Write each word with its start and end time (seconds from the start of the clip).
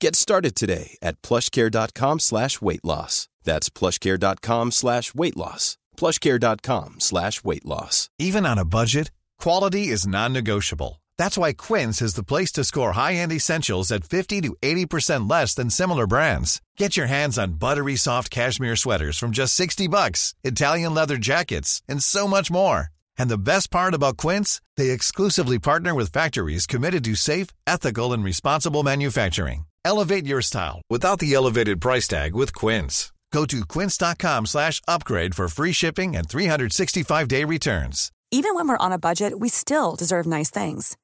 Get 0.00 0.16
started 0.16 0.54
today 0.54 0.96
at 1.02 1.20
plushcare.com 1.22 2.18
slash 2.20 2.60
weight 2.60 2.84
loss. 2.84 3.28
That's 3.44 3.70
plushcare.com 3.70 4.72
slash 4.72 5.14
weight 5.14 5.36
loss. 5.36 5.76
plushcare.com 5.96 7.00
slash 7.00 7.44
weight 7.44 7.64
loss. 7.64 8.10
Even 8.18 8.44
on 8.46 8.58
a 8.58 8.64
budget, 8.64 9.10
quality 9.38 9.88
is 9.88 10.06
non-negotiable. 10.06 11.00
That's 11.16 11.38
why 11.38 11.52
Quince 11.52 12.02
is 12.02 12.14
the 12.14 12.24
place 12.24 12.50
to 12.52 12.64
score 12.64 12.92
high-end 12.92 13.32
essentials 13.32 13.92
at 13.92 14.04
50 14.04 14.40
to 14.42 14.56
80% 14.62 15.30
less 15.30 15.54
than 15.54 15.70
similar 15.70 16.06
brands. 16.06 16.60
Get 16.76 16.96
your 16.96 17.06
hands 17.06 17.38
on 17.38 17.52
buttery 17.54 17.96
soft 17.96 18.30
cashmere 18.30 18.76
sweaters 18.76 19.18
from 19.18 19.30
just 19.30 19.54
60 19.54 19.86
bucks, 19.88 20.34
Italian 20.42 20.92
leather 20.94 21.16
jackets, 21.16 21.82
and 21.88 22.02
so 22.02 22.26
much 22.26 22.50
more. 22.50 22.88
And 23.16 23.30
the 23.30 23.38
best 23.38 23.70
part 23.70 23.94
about 23.94 24.16
Quince, 24.16 24.60
they 24.76 24.90
exclusively 24.90 25.60
partner 25.60 25.94
with 25.94 26.12
factories 26.12 26.66
committed 26.66 27.04
to 27.04 27.14
safe, 27.14 27.48
ethical, 27.66 28.12
and 28.12 28.24
responsible 28.24 28.82
manufacturing. 28.82 29.66
Elevate 29.84 30.26
your 30.26 30.42
style 30.42 30.80
without 30.90 31.18
the 31.18 31.34
elevated 31.34 31.80
price 31.80 32.08
tag 32.08 32.34
with 32.34 32.54
Quince. 32.54 33.12
Go 33.34 33.44
to 33.46 33.64
quince.com 33.66 34.46
slash 34.46 34.80
upgrade 34.86 35.34
for 35.34 35.48
free 35.48 35.72
shipping 35.72 36.14
and 36.14 36.28
365-day 36.28 37.44
returns. 37.44 38.12
Even 38.30 38.54
when 38.54 38.68
we're 38.68 38.84
on 38.86 38.92
a 38.92 38.98
budget, 38.98 39.40
we 39.40 39.48
still 39.48 39.96
deserve 39.96 40.24
nice 40.24 40.50
things. 40.50 40.96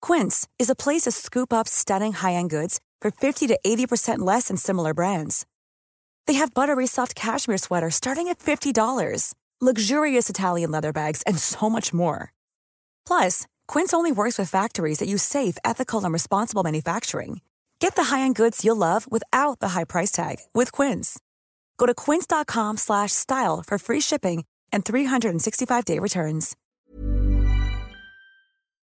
Quince 0.00 0.48
is 0.58 0.70
a 0.70 0.74
place 0.74 1.02
to 1.02 1.10
scoop 1.10 1.52
up 1.52 1.68
stunning 1.68 2.14
high-end 2.14 2.48
goods 2.48 2.80
for 3.02 3.10
50 3.10 3.46
to 3.48 3.58
80% 3.66 4.20
less 4.20 4.48
than 4.48 4.56
similar 4.56 4.94
brands. 4.94 5.44
They 6.26 6.34
have 6.34 6.54
buttery 6.54 6.86
soft 6.86 7.14
cashmere 7.14 7.58
sweaters 7.58 7.94
starting 7.94 8.28
at 8.28 8.38
$50, 8.38 9.34
luxurious 9.60 10.30
Italian 10.30 10.70
leather 10.70 10.94
bags, 10.94 11.22
and 11.26 11.38
so 11.38 11.68
much 11.68 11.92
more. 11.92 12.32
Plus, 13.06 13.46
Quince 13.68 13.92
only 13.92 14.12
works 14.12 14.38
with 14.38 14.48
factories 14.48 14.98
that 14.98 15.08
use 15.08 15.22
safe, 15.22 15.58
ethical, 15.62 16.04
and 16.04 16.12
responsible 16.12 16.62
manufacturing. 16.62 17.40
Get 17.78 17.94
the 17.94 18.04
high-end 18.04 18.34
goods 18.36 18.64
you'll 18.64 18.76
love 18.76 19.06
without 19.10 19.60
the 19.60 19.68
high 19.68 19.84
price 19.84 20.10
tag 20.10 20.36
with 20.54 20.72
Quince. 20.72 21.18
Go 21.78 21.86
to 21.86 21.94
quince.com 21.94 22.76
slash 22.76 23.12
style 23.12 23.62
for 23.66 23.78
free 23.78 24.00
shipping 24.00 24.44
and 24.72 24.84
365-day 24.84 25.98
returns. 25.98 26.54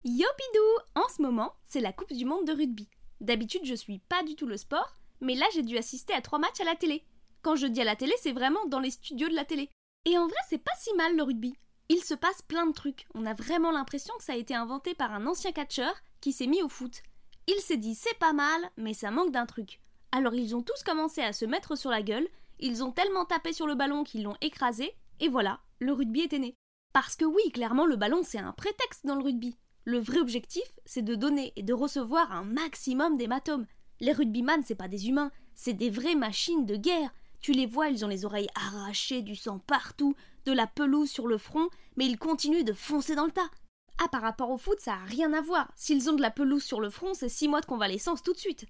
Yopidou 0.04 0.78
En 0.94 1.08
ce 1.08 1.20
moment, 1.20 1.52
c'est 1.64 1.80
la 1.80 1.92
Coupe 1.92 2.12
du 2.12 2.24
Monde 2.24 2.46
de 2.46 2.52
rugby. 2.52 2.88
D'habitude, 3.20 3.64
je 3.64 3.74
suis 3.74 3.98
pas 3.98 4.22
du 4.22 4.36
tout 4.36 4.46
le 4.46 4.56
sport, 4.56 4.94
mais 5.20 5.34
là, 5.34 5.46
j'ai 5.54 5.62
dû 5.62 5.76
assister 5.78 6.12
à 6.12 6.20
trois 6.20 6.38
matchs 6.38 6.60
à 6.60 6.64
la 6.64 6.76
télé. 6.76 7.02
Quand 7.42 7.56
je 7.56 7.66
dis 7.66 7.80
à 7.80 7.84
la 7.84 7.96
télé, 7.96 8.12
c'est 8.22 8.32
vraiment 8.32 8.64
dans 8.66 8.78
les 8.78 8.90
studios 8.90 9.28
de 9.28 9.34
la 9.34 9.44
télé. 9.44 9.70
Et 10.04 10.16
en 10.18 10.26
vrai, 10.26 10.36
c'est 10.48 10.62
pas 10.62 10.74
si 10.78 10.94
mal 10.94 11.16
le 11.16 11.22
rugby. 11.22 11.54
Il 11.88 12.04
se 12.04 12.14
passe 12.14 12.42
plein 12.42 12.66
de 12.66 12.72
trucs. 12.72 13.06
On 13.14 13.26
a 13.26 13.34
vraiment 13.34 13.70
l'impression 13.70 14.14
que 14.18 14.24
ça 14.24 14.34
a 14.34 14.36
été 14.36 14.54
inventé 14.54 14.94
par 14.94 15.12
un 15.12 15.26
ancien 15.26 15.52
catcheur 15.52 15.94
qui 16.20 16.32
s'est 16.32 16.46
mis 16.46 16.62
au 16.62 16.68
foot. 16.68 17.02
Il 17.48 17.60
s'est 17.60 17.76
dit 17.76 17.94
c'est 17.94 18.18
pas 18.18 18.32
mal, 18.32 18.60
mais 18.76 18.92
ça 18.92 19.10
manque 19.10 19.30
d'un 19.30 19.46
truc. 19.46 19.80
Alors 20.10 20.34
ils 20.34 20.56
ont 20.56 20.62
tous 20.62 20.82
commencé 20.84 21.20
à 21.20 21.32
se 21.32 21.44
mettre 21.44 21.76
sur 21.76 21.90
la 21.90 22.02
gueule, 22.02 22.26
ils 22.58 22.82
ont 22.82 22.90
tellement 22.90 23.24
tapé 23.24 23.52
sur 23.52 23.66
le 23.66 23.76
ballon 23.76 24.02
qu'ils 24.02 24.24
l'ont 24.24 24.36
écrasé, 24.40 24.92
et 25.20 25.28
voilà, 25.28 25.60
le 25.78 25.92
rugby 25.92 26.22
était 26.22 26.40
né. 26.40 26.54
Parce 26.92 27.14
que 27.14 27.24
oui, 27.24 27.50
clairement, 27.52 27.86
le 27.86 27.96
ballon 27.96 28.22
c'est 28.24 28.38
un 28.38 28.52
prétexte 28.52 29.06
dans 29.06 29.14
le 29.14 29.22
rugby. 29.22 29.56
Le 29.84 30.00
vrai 30.00 30.18
objectif, 30.18 30.64
c'est 30.84 31.02
de 31.02 31.14
donner 31.14 31.52
et 31.54 31.62
de 31.62 31.72
recevoir 31.72 32.32
un 32.32 32.42
maximum 32.42 33.16
d'hématomes. 33.16 33.66
Les 34.00 34.12
rugbyman, 34.12 34.62
c'est 34.64 34.74
pas 34.74 34.88
des 34.88 35.08
humains, 35.08 35.30
c'est 35.54 35.72
des 35.72 35.90
vraies 35.90 36.16
machines 36.16 36.66
de 36.66 36.74
guerre. 36.74 37.10
Tu 37.40 37.52
les 37.52 37.66
vois, 37.66 37.88
ils 37.88 38.04
ont 38.04 38.08
les 38.08 38.24
oreilles 38.24 38.50
arrachées, 38.56 39.22
du 39.22 39.36
sang 39.36 39.60
partout, 39.60 40.16
de 40.46 40.52
la 40.52 40.66
pelouse 40.66 41.10
sur 41.10 41.28
le 41.28 41.38
front, 41.38 41.68
mais 41.96 42.06
ils 42.06 42.18
continuent 42.18 42.64
de 42.64 42.72
foncer 42.72 43.14
dans 43.14 43.26
le 43.26 43.30
tas. 43.30 43.50
Ah, 43.98 44.08
par 44.08 44.22
rapport 44.22 44.50
au 44.50 44.58
foot, 44.58 44.78
ça 44.78 44.94
a 44.94 45.04
rien 45.04 45.32
à 45.32 45.40
voir. 45.40 45.72
S'ils 45.74 46.10
ont 46.10 46.14
de 46.14 46.22
la 46.22 46.30
pelouse 46.30 46.62
sur 46.62 46.80
le 46.80 46.90
front, 46.90 47.14
c'est 47.14 47.28
six 47.28 47.48
mois 47.48 47.60
de 47.60 47.66
convalescence 47.66 48.22
tout 48.22 48.32
de 48.32 48.38
suite. 48.38 48.66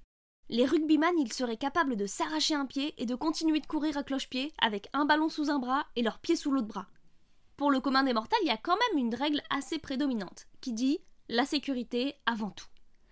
Les 0.49 0.65
rugbyman, 0.65 1.19
ils 1.19 1.33
seraient 1.33 1.57
capables 1.57 1.97
de 1.97 2.07
s'arracher 2.07 2.55
un 2.55 2.67
pied 2.67 2.95
et 2.99 3.07
de 3.07 3.17
continuer 3.17 3.59
de 3.59 3.67
courir 3.67 3.97
à 3.97 4.05
cloche-pied 4.05 4.53
avec 4.59 4.89
un 4.93 5.05
ballon 5.05 5.29
sous 5.29 5.51
un 5.51 5.59
bras 5.59 5.87
et 5.97 6.03
leur 6.03 6.21
pied 6.21 6.37
sous 6.37 6.53
l'autre 6.53 6.69
bras. 6.69 6.87
Pour 7.57 7.73
le 7.73 7.81
commun 7.81 8.05
des 8.05 8.13
mortels, 8.13 8.39
il 8.43 8.49
y 8.49 8.53
a 8.53 8.57
quand 8.57 8.77
même 8.77 9.05
une 9.05 9.15
règle 9.15 9.43
assez 9.51 9.79
prédominante 9.79 10.47
qui 10.61 10.73
dit 10.73 11.01
la 11.29 11.45
sécurité 11.45 12.15
avant 12.27 12.51
tout. 12.51 12.67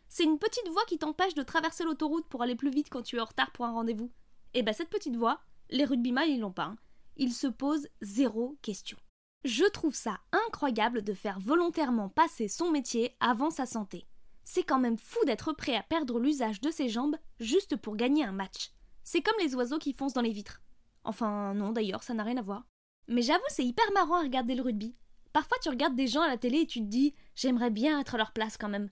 C'est 0.09 0.23
une 0.23 0.39
petite 0.39 0.69
voie 0.69 0.85
qui 0.87 0.99
t'empêche 0.99 1.35
de 1.35 1.43
traverser 1.43 1.83
l'autoroute 1.83 2.29
pour 2.29 2.43
aller 2.43 2.55
plus 2.55 2.71
vite 2.71 2.89
quand 2.89 3.03
tu 3.03 3.17
es 3.17 3.21
en 3.21 3.25
retard 3.25 3.51
pour 3.51 3.65
un 3.65 3.73
rendez-vous. 3.73 4.13
Et 4.53 4.63
bah 4.63 4.73
cette 4.73 4.91
petite 4.91 5.17
voie, 5.17 5.41
les 5.71 5.85
rugbyman 5.85 6.29
ils 6.29 6.39
l'ont 6.39 6.53
pas. 6.53 6.67
Hein. 6.67 6.77
Ils 7.17 7.33
se 7.33 7.49
posent 7.49 7.89
zéro 8.01 8.57
question. 8.63 8.99
Je 9.45 9.65
trouve 9.65 9.95
ça 9.95 10.21
incroyable 10.33 11.03
de 11.03 11.13
faire 11.13 11.39
volontairement 11.39 12.09
passer 12.09 12.49
son 12.49 12.71
métier 12.71 13.15
avant 13.21 13.51
sa 13.51 13.67
santé. 13.67 14.07
C'est 14.43 14.63
quand 14.63 14.79
même 14.79 14.97
fou 14.97 15.23
d'être 15.27 15.53
prêt 15.53 15.77
à 15.77 15.83
perdre 15.83 16.19
l'usage 16.19 16.63
de 16.63 16.71
ses 16.71 16.89
jambes 16.89 17.17
juste 17.41 17.77
pour 17.77 17.97
gagner 17.97 18.25
un 18.25 18.33
match. 18.33 18.71
C'est 19.03 19.21
comme 19.21 19.39
les 19.41 19.55
oiseaux 19.55 19.79
qui 19.79 19.93
foncent 19.93 20.15
dans 20.15 20.23
les 20.23 20.33
vitres. 20.33 20.63
Enfin, 21.05 21.53
non, 21.53 21.73
d'ailleurs, 21.73 22.03
ça 22.03 22.15
n'a 22.15 22.23
rien 22.23 22.39
à 22.39 22.43
voir. 22.43 22.65
Mais 23.07 23.21
j'avoue, 23.21 23.45
c'est 23.49 23.67
hyper 23.67 23.85
marrant 23.93 24.15
à 24.15 24.23
regarder 24.23 24.55
le 24.55 24.63
rugby. 24.63 24.97
Parfois, 25.35 25.59
tu 25.63 25.69
regardes 25.69 25.95
des 25.95 26.07
gens 26.07 26.23
à 26.23 26.29
la 26.29 26.39
télé 26.39 26.61
et 26.61 26.67
tu 26.67 26.81
te 26.81 26.87
dis, 26.87 27.15
j'aimerais 27.35 27.71
bien 27.71 28.01
être 28.01 28.15
à 28.15 28.19
leur 28.19 28.33
place 28.33 28.57
quand 28.57 28.71
même. 28.71 28.89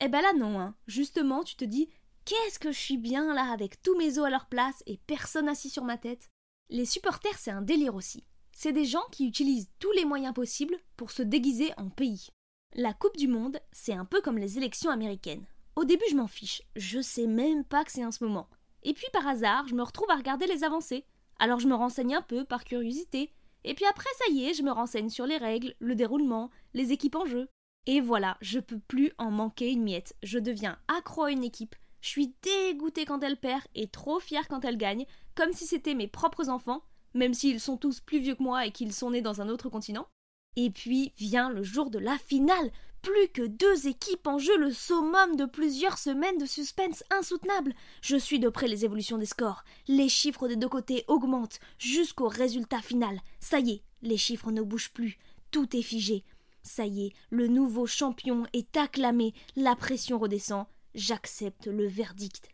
Eh 0.00 0.08
ben 0.08 0.20
là, 0.20 0.34
non, 0.34 0.60
hein. 0.60 0.74
Justement, 0.86 1.42
tu 1.42 1.56
te 1.56 1.64
dis, 1.64 1.88
qu'est-ce 2.26 2.58
que 2.58 2.70
je 2.70 2.78
suis 2.78 2.98
bien 2.98 3.32
là 3.32 3.50
avec 3.50 3.80
tous 3.80 3.96
mes 3.96 4.18
os 4.18 4.26
à 4.26 4.30
leur 4.30 4.44
place 4.44 4.82
et 4.84 5.00
personne 5.06 5.48
assis 5.48 5.70
sur 5.70 5.84
ma 5.84 5.96
tête. 5.96 6.28
Les 6.68 6.84
supporters, 6.84 7.38
c'est 7.38 7.50
un 7.50 7.62
délire 7.62 7.94
aussi 7.94 8.26
c'est 8.58 8.72
des 8.72 8.86
gens 8.86 9.04
qui 9.12 9.26
utilisent 9.26 9.68
tous 9.78 9.92
les 9.92 10.06
moyens 10.06 10.32
possibles 10.32 10.78
pour 10.96 11.10
se 11.10 11.22
déguiser 11.22 11.74
en 11.76 11.90
pays. 11.90 12.28
La 12.74 12.94
Coupe 12.94 13.18
du 13.18 13.28
Monde, 13.28 13.60
c'est 13.70 13.92
un 13.92 14.06
peu 14.06 14.22
comme 14.22 14.38
les 14.38 14.56
élections 14.56 14.90
américaines. 14.90 15.44
Au 15.76 15.84
début, 15.84 16.06
je 16.10 16.16
m'en 16.16 16.26
fiche, 16.26 16.62
je 16.74 17.02
sais 17.02 17.26
même 17.26 17.64
pas 17.64 17.84
que 17.84 17.92
c'est 17.92 18.06
en 18.06 18.10
ce 18.10 18.24
moment. 18.24 18.48
Et 18.82 18.94
puis 18.94 19.04
par 19.12 19.26
hasard, 19.28 19.68
je 19.68 19.74
me 19.74 19.82
retrouve 19.82 20.10
à 20.10 20.16
regarder 20.16 20.46
les 20.46 20.64
avancées. 20.64 21.04
Alors 21.38 21.60
je 21.60 21.68
me 21.68 21.74
renseigne 21.74 22.14
un 22.14 22.22
peu 22.22 22.46
par 22.46 22.64
curiosité. 22.64 23.30
Et 23.64 23.74
puis 23.74 23.84
après, 23.84 24.08
ça 24.16 24.32
y 24.32 24.46
est, 24.46 24.54
je 24.54 24.62
me 24.62 24.72
renseigne 24.72 25.10
sur 25.10 25.26
les 25.26 25.36
règles, 25.36 25.74
le 25.78 25.94
déroulement, 25.94 26.48
les 26.72 26.92
équipes 26.92 27.16
en 27.16 27.26
jeu. 27.26 27.50
Et 27.84 28.00
voilà, 28.00 28.38
je 28.40 28.58
peux 28.58 28.78
plus 28.78 29.12
en 29.18 29.30
manquer 29.30 29.70
une 29.70 29.82
miette. 29.82 30.16
Je 30.22 30.38
deviens 30.38 30.78
accro 30.88 31.24
à 31.24 31.30
une 31.30 31.44
équipe. 31.44 31.76
Je 32.00 32.08
suis 32.08 32.34
dégoûtée 32.40 33.04
quand 33.04 33.22
elle 33.22 33.36
perd 33.36 33.64
et 33.74 33.88
trop 33.88 34.18
fière 34.18 34.48
quand 34.48 34.64
elle 34.64 34.78
gagne, 34.78 35.04
comme 35.34 35.52
si 35.52 35.66
c'était 35.66 35.94
mes 35.94 36.08
propres 36.08 36.48
enfants 36.48 36.82
même 37.16 37.34
s'ils 37.34 37.60
sont 37.60 37.76
tous 37.76 38.00
plus 38.00 38.20
vieux 38.20 38.34
que 38.34 38.42
moi 38.42 38.66
et 38.66 38.70
qu'ils 38.70 38.92
sont 38.92 39.10
nés 39.10 39.22
dans 39.22 39.40
un 39.40 39.48
autre 39.48 39.68
continent. 39.68 40.06
Et 40.54 40.70
puis 40.70 41.12
vient 41.18 41.50
le 41.50 41.62
jour 41.62 41.90
de 41.90 41.98
la 41.98 42.16
finale, 42.18 42.70
plus 43.02 43.28
que 43.28 43.46
deux 43.46 43.86
équipes 43.86 44.26
en 44.26 44.38
jeu, 44.38 44.56
le 44.56 44.72
summum 44.72 45.36
de 45.36 45.44
plusieurs 45.44 45.98
semaines 45.98 46.38
de 46.38 46.46
suspense 46.46 47.04
insoutenable. 47.10 47.74
Je 48.02 48.16
suis 48.16 48.40
de 48.40 48.48
près 48.48 48.68
les 48.68 48.84
évolutions 48.84 49.18
des 49.18 49.26
scores. 49.26 49.64
Les 49.86 50.08
chiffres 50.08 50.48
des 50.48 50.56
deux 50.56 50.68
côtés 50.68 51.04
augmentent 51.08 51.60
jusqu'au 51.78 52.28
résultat 52.28 52.80
final. 52.80 53.20
Ça 53.38 53.60
y 53.60 53.70
est, 53.72 53.82
les 54.02 54.16
chiffres 54.16 54.50
ne 54.50 54.62
bougent 54.62 54.92
plus. 54.92 55.18
Tout 55.50 55.76
est 55.76 55.82
figé. 55.82 56.24
Ça 56.62 56.86
y 56.86 57.06
est, 57.06 57.12
le 57.30 57.46
nouveau 57.46 57.86
champion 57.86 58.44
est 58.52 58.76
acclamé. 58.76 59.34
La 59.54 59.76
pression 59.76 60.18
redescend. 60.18 60.66
J'accepte 60.94 61.66
le 61.66 61.86
verdict. 61.86 62.48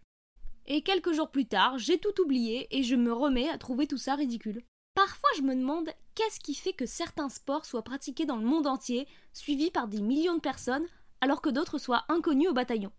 Et 0.66 0.82
quelques 0.82 1.12
jours 1.12 1.30
plus 1.30 1.46
tard, 1.46 1.78
j'ai 1.78 1.98
tout 1.98 2.20
oublié 2.20 2.68
et 2.76 2.82
je 2.82 2.94
me 2.94 3.12
remets 3.12 3.48
à 3.48 3.58
trouver 3.58 3.86
tout 3.86 3.98
ça 3.98 4.14
ridicule. 4.14 4.62
Parfois, 4.94 5.30
je 5.36 5.42
me 5.42 5.54
demande 5.54 5.90
qu'est-ce 6.14 6.40
qui 6.40 6.54
fait 6.54 6.72
que 6.72 6.86
certains 6.86 7.28
sports 7.28 7.64
soient 7.64 7.82
pratiqués 7.82 8.26
dans 8.26 8.36
le 8.36 8.46
monde 8.46 8.66
entier, 8.66 9.08
suivis 9.32 9.70
par 9.70 9.88
des 9.88 10.00
millions 10.00 10.36
de 10.36 10.40
personnes, 10.40 10.86
alors 11.20 11.40
que 11.40 11.50
d'autres 11.50 11.78
soient 11.78 12.04
inconnus 12.08 12.48
au 12.48 12.52
bataillon? 12.52 12.92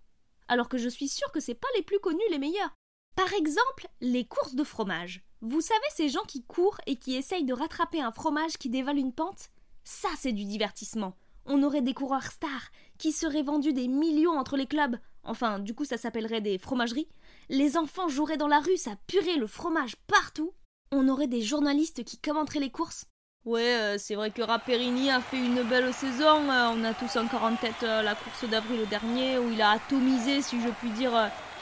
Alors 0.48 0.69
que 0.69 0.77
je 0.77 0.89
suis 0.89 1.07
sûre 1.07 1.31
que 1.31 1.39
c'est 1.39 1.54
pas 1.54 1.68
les 1.75 1.83
plus 1.83 2.00
connus 2.00 2.21
les 2.30 2.39
meilleurs. 2.39 2.74
Par 3.15 3.31
exemple, 3.33 3.88
les 4.01 4.25
courses 4.25 4.56
de 4.56 4.63
fromage. 4.63 5.24
Vous 5.42 5.62
savez 5.62 5.80
ces 5.95 6.09
gens 6.09 6.24
qui 6.27 6.44
courent 6.44 6.81
et 6.88 6.95
qui 6.95 7.16
essayent 7.16 7.45
de 7.45 7.54
rattraper 7.54 8.01
un 8.01 8.12
fromage 8.12 8.57
qui 8.57 8.69
dévale 8.69 8.98
une 8.98 9.13
pente? 9.13 9.50
Ça, 9.83 10.09
c'est 10.18 10.31
du 10.31 10.45
divertissement. 10.45 11.16
On 11.45 11.63
aurait 11.63 11.81
des 11.81 11.94
coureurs 11.94 12.31
stars 12.31 12.69
qui 12.98 13.12
seraient 13.12 13.44
vendus 13.44 13.74
des 13.74 13.88
millions 13.88 14.38
entre 14.38 14.57
les 14.57 14.68
clubs. 14.68 14.98
Enfin, 15.24 15.60
du 15.60 15.74
coup, 15.74 15.86
ça 15.86 15.98
s'appellerait 15.98 16.42
des 16.42 16.57
fromageries 16.57 17.07
les 17.50 17.78
enfants 17.78 18.07
joueraient 18.07 18.38
dans 18.38 18.48
la 18.48 18.60
rue, 18.60 18.78
ça 18.78 18.92
purait 19.07 19.38
le 19.38 19.48
fromage 19.48 19.95
partout. 20.07 20.54
On 20.92 21.07
aurait 21.07 21.28
des 21.28 21.42
journalistes 21.42 22.04
qui 22.04 22.18
commenteraient 22.18 22.60
les 22.60 22.69
courses. 22.69 23.06
Ouais, 23.45 23.75
euh, 23.75 23.98
c'est 23.98 24.16
vrai 24.16 24.31
que 24.31 24.42
Rapperini 24.42 25.12
a 25.12 25.19
fait 25.19 25.38
une 25.38 25.63
belle 25.63 25.94
saison. 25.94 26.50
Euh, 26.50 26.69
on 26.74 26.84
a 26.84 26.94
tous 26.94 27.18
encore 27.18 27.44
en 27.44 27.56
tête 27.56 27.84
euh, 27.84 28.01
la 28.01 28.16
course 28.16 28.45
d'avril 28.50 28.88
dernier 28.90 29.38
où 29.38 29.50
il 29.51 29.62
a 29.62 29.72
atomisé, 29.72 30.42
si 30.42 30.62
je 30.62 30.69
puis 30.69 30.90
dire, 30.92 31.12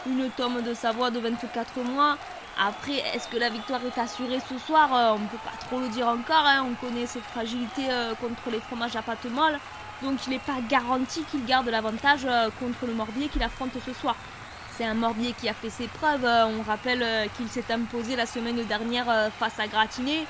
une 0.06 0.30
tome 0.32 0.62
de 0.62 0.74
Savoie 0.74 1.10
de 1.10 1.20
24 1.20 1.80
mois. 1.82 2.18
Après, 2.64 2.98
est-ce 3.16 3.28
que 3.28 3.38
la 3.38 3.50
victoire 3.50 3.80
est 3.88 4.00
assurée 4.00 4.40
ce 4.48 4.56
soir 4.60 4.94
euh, 4.94 5.16
On 5.16 5.20
ne 5.20 5.28
peut 5.28 5.44
pas 5.44 5.58
trop 5.66 5.80
le 5.80 5.88
dire 5.88 6.08
encore. 6.08 6.46
Hein. 6.46 6.64
On 6.70 6.76
connaît 6.86 7.08
ses 7.08 7.20
fragilités 7.20 7.90
euh, 7.90 8.14
contre 8.14 8.52
les 8.52 8.60
fromages 8.60 8.96
à 8.96 9.02
pâte 9.02 9.26
molle. 9.26 9.58
Donc 10.04 10.20
il 10.28 10.30
n'est 10.30 10.40
pas 10.40 10.62
garanti 10.70 11.24
qu'il 11.32 11.44
garde 11.46 11.68
l'avantage 11.70 12.22
euh, 12.26 12.50
contre 12.60 12.86
le 12.86 12.94
Morbier 12.94 13.30
qu'il 13.30 13.42
affronte 13.42 13.72
ce 13.84 13.94
soir. 13.94 14.16
C'est 14.74 14.86
un 14.86 14.94
Morbier 14.94 15.34
qui 15.40 15.50
a 15.50 15.56
fait 15.56 15.72
ses 15.72 15.88
preuves. 15.88 16.24
On 16.24 16.62
rappelle 16.62 17.04
qu'il 17.36 17.48
s'est 17.50 17.66
imposé 17.72 18.16
la 18.16 18.28
semaine 18.28 18.64
dernière 18.66 19.30
face 19.38 19.60
à 19.60 19.68
Gratiné. 19.68 20.26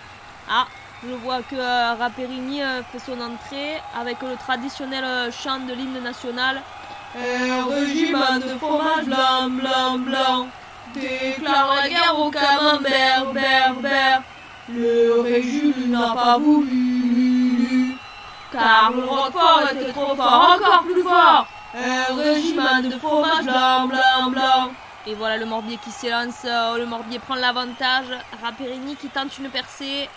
Ah, 0.49 0.67
je 1.07 1.13
vois 1.13 1.41
que 1.43 1.55
Raperini 1.97 2.59
fait 2.91 2.99
son 2.99 3.21
entrée 3.21 3.75
avec 3.95 4.21
le 4.23 4.35
traditionnel 4.37 5.31
chant 5.31 5.59
de 5.59 5.73
l'hymne 5.73 6.01
national. 6.01 6.61
Un 7.15 7.65
régime 7.65 8.17
de 8.41 8.57
fromage 8.57 9.05
blanc, 9.05 9.49
blanc, 9.49 9.97
blanc 9.99 10.47
déclare 10.93 11.75
la 11.75 11.89
guerre 11.89 12.19
au 12.19 12.29
camembert, 12.29 13.25
ber, 13.33 14.21
Le 14.69 15.21
régime 15.21 15.89
n'a 15.89 16.13
pas 16.13 16.37
voulu, 16.37 17.95
car 18.51 18.91
le 18.91 19.03
Roquefort 19.03 19.63
était 19.71 19.91
trop 19.91 20.15
fort, 20.15 20.57
encore 20.57 20.83
plus 20.83 21.03
fort. 21.03 21.47
Un 21.73 22.15
régime 22.15 22.61
de 22.83 22.97
fromage 22.97 23.45
blanc, 23.45 23.87
blanc, 23.87 24.29
blanc. 24.29 24.71
Et 25.07 25.15
voilà 25.15 25.37
le 25.37 25.45
Morbier 25.45 25.77
qui 25.83 25.89
s'élance, 25.89 26.45
euh, 26.45 26.77
le 26.77 26.85
Morbier 26.85 27.17
prend 27.19 27.35
l'avantage, 27.35 28.05
Raperini 28.43 28.95
qui 28.95 29.07
tente 29.07 29.37
une 29.39 29.49
percée. 29.49 30.09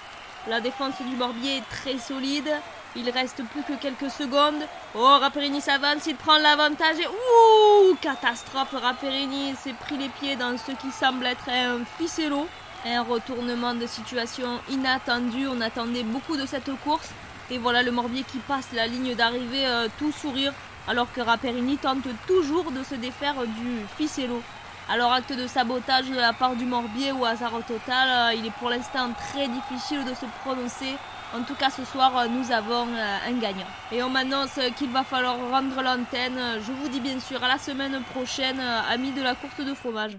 La 0.47 0.61
défense 0.61 1.01
du 1.01 1.17
Morbier 1.17 1.57
est 1.57 1.69
très 1.71 1.97
solide. 1.97 2.51
Il 2.97 3.09
reste 3.09 3.43
plus 3.45 3.63
que 3.63 3.81
quelques 3.81 4.11
secondes. 4.11 4.63
Oh, 4.95 5.19
Raperini 5.19 5.61
s'avance, 5.61 6.07
il 6.07 6.17
prend 6.17 6.37
l'avantage 6.37 6.99
et... 7.01 7.07
Ouh 7.07 7.97
Catastrophe, 8.01 8.75
Raperini 8.75 9.55
s'est 9.57 9.73
pris 9.73 9.97
les 9.97 10.11
pieds 10.11 10.37
dans 10.37 10.57
ce 10.59 10.73
qui 10.73 10.91
semble 10.93 11.25
être 11.25 11.49
un 11.49 11.85
ficello. 11.99 12.47
Un 12.85 13.03
retournement 13.03 13.75
de 13.75 13.87
situation 13.87 14.61
inattendu. 14.71 15.49
On 15.49 15.63
attendait 15.63 16.03
beaucoup 16.03 16.37
de 16.37 16.45
cette 16.45 16.71
course. 16.85 17.09
Et 17.51 17.57
voilà 17.57 17.83
le 17.83 17.91
Morbier 17.91 18.23
qui 18.23 18.39
passe 18.39 18.69
la 18.75 18.87
ligne 18.87 19.15
d'arrivée 19.15 19.67
euh, 19.67 19.89
tout 19.99 20.13
sourire. 20.13 20.53
Alors 20.87 21.11
que 21.11 21.23
Raperini 21.23 21.79
tente 21.79 22.05
toujours 22.27 22.71
de 22.71 22.85
se 22.85 22.95
défaire 22.97 23.37
du 23.47 23.87
ficello. 23.97 24.43
Alors 24.87 25.13
acte 25.15 25.33
de 25.33 25.47
sabotage 25.47 26.11
de 26.11 26.17
la 26.17 26.35
part 26.35 26.57
du 26.57 26.67
Morbier 26.67 27.11
ou 27.13 27.25
hasard 27.25 27.65
total, 27.67 28.09
euh, 28.11 28.35
il 28.35 28.45
est 28.45 28.51
pour 28.51 28.69
l'instant 28.69 29.13
très 29.15 29.49
difficile 29.49 30.05
de 30.05 30.13
se 30.13 30.27
prononcer. 30.45 30.97
En 31.35 31.43
tout 31.43 31.55
cas, 31.55 31.71
ce 31.71 31.85
soir, 31.87 32.13
nous 32.29 32.53
avons 32.53 32.87
euh, 32.89 33.19
un 33.27 33.33
gagnant. 33.41 33.67
Et 33.91 34.03
on 34.03 34.11
m'annonce 34.11 34.61
qu'il 34.77 34.91
va 34.91 35.03
falloir 35.03 35.37
rendre 35.51 35.83
l'antenne. 35.83 36.39
Je 36.61 36.71
vous 36.71 36.89
dis 36.89 37.01
bien 37.01 37.19
sûr 37.19 37.43
à 37.43 37.49
la 37.49 37.59
semaine 37.59 37.99
prochaine, 38.13 38.61
euh, 38.61 38.93
amis 38.93 39.13
de 39.13 39.23
la 39.23 39.35
course 39.35 39.61
de 39.61 39.73
fromage. 39.73 40.19